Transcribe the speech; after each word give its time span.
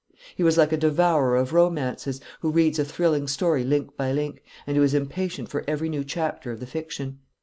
He 0.35 0.41
was 0.41 0.57
like 0.57 0.71
a 0.71 0.77
devourer 0.77 1.35
of 1.35 1.53
romances, 1.53 2.19
who 2.39 2.49
reads 2.49 2.79
a 2.79 2.83
thrilling 2.83 3.27
story 3.27 3.63
link 3.63 3.95
by 3.95 4.11
link, 4.11 4.41
and 4.65 4.75
who 4.75 4.81
is 4.81 4.95
impatient 4.95 5.49
for 5.49 5.63
every 5.67 5.89
new 5.89 6.03
chapter 6.03 6.49
of 6.51 6.59
the 6.59 6.65
fiction. 6.65 7.19